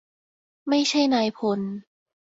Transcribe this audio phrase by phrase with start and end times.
[0.69, 1.59] ไม่ใช่นายพล